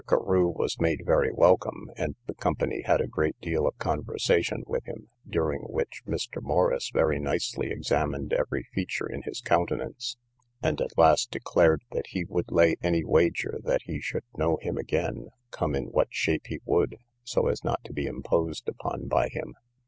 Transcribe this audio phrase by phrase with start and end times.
[0.07, 4.83] Carew was made very welcome, and the company had a great deal of conversation with
[4.85, 6.41] him, during which Mr.
[6.41, 10.17] Morrice very nicely examined every feature in his countenance,
[10.63, 14.75] and at last declared, that he would lay any wager that he should know him
[14.75, 19.27] again, come in what shape he would, so as not to be imposed upon by
[19.29, 19.53] him.